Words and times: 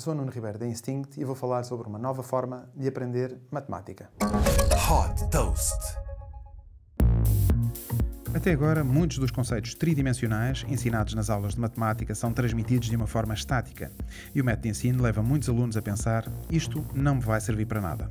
Eu 0.00 0.02
sou 0.02 0.14
o 0.14 0.16
Nuno 0.16 0.30
Ribeiro 0.30 0.58
da 0.58 0.66
Instinct 0.66 1.20
e 1.20 1.24
vou 1.26 1.34
falar 1.34 1.62
sobre 1.62 1.86
uma 1.86 1.98
nova 1.98 2.22
forma 2.22 2.70
de 2.74 2.88
aprender 2.88 3.36
matemática. 3.50 4.08
Hot 4.88 5.28
Toast. 5.30 5.89
Até 8.32 8.52
agora, 8.52 8.84
muitos 8.84 9.18
dos 9.18 9.32
conceitos 9.32 9.74
tridimensionais 9.74 10.64
ensinados 10.68 11.14
nas 11.14 11.28
aulas 11.28 11.54
de 11.54 11.60
matemática 11.60 12.14
são 12.14 12.32
transmitidos 12.32 12.88
de 12.88 12.94
uma 12.94 13.06
forma 13.06 13.34
estática, 13.34 13.90
e 14.32 14.40
o 14.40 14.44
método 14.44 14.62
de 14.62 14.68
ensino 14.68 15.02
leva 15.02 15.20
muitos 15.20 15.48
alunos 15.48 15.76
a 15.76 15.82
pensar: 15.82 16.30
isto 16.48 16.86
não 16.94 17.16
me 17.16 17.20
vai 17.22 17.40
servir 17.40 17.66
para 17.66 17.80
nada. 17.80 18.08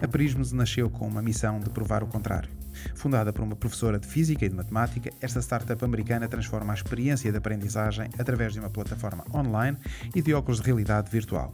A 0.00 0.06
Prisms 0.06 0.52
nasceu 0.52 0.88
com 0.88 1.08
uma 1.08 1.20
missão 1.20 1.58
de 1.58 1.68
provar 1.68 2.04
o 2.04 2.06
contrário. 2.06 2.48
Fundada 2.94 3.32
por 3.32 3.42
uma 3.42 3.56
professora 3.56 3.98
de 3.98 4.06
física 4.06 4.44
e 4.44 4.48
de 4.48 4.54
matemática, 4.54 5.10
esta 5.20 5.40
startup 5.42 5.84
americana 5.84 6.28
transforma 6.28 6.72
a 6.72 6.76
experiência 6.76 7.32
de 7.32 7.38
aprendizagem 7.38 8.08
através 8.18 8.52
de 8.52 8.60
uma 8.60 8.70
plataforma 8.70 9.24
online 9.34 9.76
e 10.14 10.22
de 10.22 10.32
óculos 10.32 10.60
de 10.60 10.66
realidade 10.66 11.10
virtual. 11.10 11.52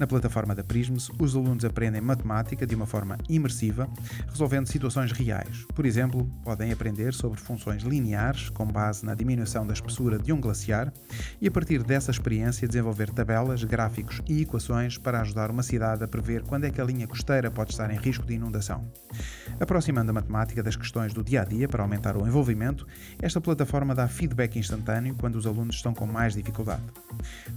Na 0.00 0.06
plataforma 0.06 0.54
da 0.54 0.64
Prisms, 0.64 1.10
os 1.18 1.36
alunos 1.36 1.62
aprendem 1.62 2.00
matemática 2.00 2.66
de 2.66 2.74
uma 2.74 2.86
forma 2.86 3.18
imersiva, 3.28 3.86
resolvendo 4.30 4.66
situações 4.66 5.12
reais. 5.12 5.66
Por 5.74 5.84
exemplo, 5.84 6.26
podem 6.42 6.72
aprender 6.72 7.12
sobre 7.12 7.38
funções 7.38 7.82
lineares 7.82 8.48
com 8.48 8.64
base 8.64 9.04
na 9.04 9.14
diminuição 9.14 9.66
da 9.66 9.74
espessura 9.74 10.18
de 10.18 10.32
um 10.32 10.40
glaciar 10.40 10.90
e, 11.38 11.46
a 11.46 11.50
partir 11.50 11.82
dessa 11.82 12.10
experiência, 12.10 12.66
desenvolver 12.66 13.10
tabelas, 13.10 13.62
gráficos 13.62 14.22
e 14.26 14.40
equações 14.40 14.96
para 14.96 15.20
ajudar 15.20 15.50
uma 15.50 15.62
cidade 15.62 16.02
a 16.02 16.08
prever 16.08 16.44
quando 16.44 16.64
é 16.64 16.70
que 16.70 16.80
a 16.80 16.84
linha 16.84 17.06
costeira 17.06 17.50
pode 17.50 17.72
estar 17.72 17.90
em 17.90 17.98
risco 17.98 18.24
de 18.24 18.32
inundação. 18.32 18.90
Aproximando 19.58 20.10
a 20.10 20.14
matemática 20.14 20.62
das 20.62 20.76
questões 20.76 21.12
do 21.12 21.22
dia 21.22 21.42
a 21.42 21.44
dia 21.44 21.68
para 21.68 21.82
aumentar 21.82 22.16
o 22.16 22.26
envolvimento, 22.26 22.86
esta 23.20 23.40
plataforma 23.40 23.94
dá 23.94 24.06
feedback 24.08 24.58
instantâneo 24.58 25.14
quando 25.18 25.36
os 25.36 25.46
alunos 25.46 25.76
estão 25.76 25.92
com 25.92 26.06
mais 26.06 26.34
dificuldade. 26.34 26.82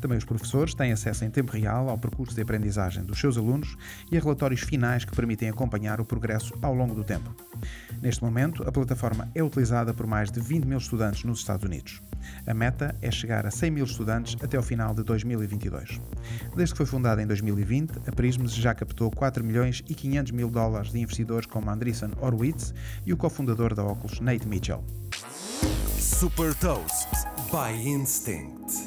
Também 0.02 0.18
os 0.18 0.26
professores 0.26 0.74
têm 0.74 0.92
acesso 0.92 1.24
em 1.26 1.30
tempo 1.30 1.52
real 1.52 1.90
ao 1.90 1.98
percurso 1.98 2.36
de 2.36 2.42
aprendizagem 2.42 3.04
dos 3.04 3.20
seus 3.20 3.38
alunos 3.38 3.78
e 4.12 4.18
a 4.18 4.20
relatórios 4.20 4.62
finais 4.62 5.06
que 5.06 5.16
permitem 5.16 5.50
acompanhar 5.50 6.02
o 6.02 6.06
progresso 6.06 6.54
ao 6.62 6.74
longo 6.74 6.96
do 6.96 7.04
tempo. 7.04 7.34
Neste 8.04 8.22
momento, 8.22 8.68
a 8.68 8.72
plataforma 8.72 9.30
é 9.34 9.42
utilizada 9.42 9.94
por 9.94 10.06
mais 10.06 10.30
de 10.30 10.38
20 10.42 10.66
mil 10.66 10.78
estudantes 10.78 11.24
nos 11.24 11.40
Estados 11.40 11.64
Unidos. 11.64 12.02
A 12.46 12.54
meta 12.54 12.94
é 13.02 13.10
chegar 13.10 13.46
a 13.46 13.50
100 13.50 13.72
mil 13.72 13.86
estudantes 13.86 14.36
até 14.44 14.58
ao 14.58 14.64
final 14.64 14.94
de 14.94 15.04
2022. 15.04 16.02
Desde 16.54 16.74
que 16.74 16.78
foi 16.80 16.86
fundada 16.86 17.22
em 17.24 17.26
2020, 17.26 18.00
a 18.06 18.12
Prisms 18.12 18.54
já 18.56 18.76
captou 18.76 19.10
4 19.10 19.42
milhões 19.42 19.82
e 19.88 19.96
500 19.96 20.34
mil 20.34 20.50
dólares 20.50 20.92
de 20.92 21.00
investidores 21.00 21.48
como 21.48 21.70
Andreessen 21.70 22.12
Horowitz 22.20 22.74
e 23.06 23.14
o 23.14 23.18
cofundador 23.18 23.74
da 23.74 23.86
Oculus, 23.86 24.20
Nate 24.20 24.50
Mitchell. 24.50 24.84
Super 25.98 26.54
Toast 26.56 27.08
by 27.54 27.72
Instinct. 27.88 28.83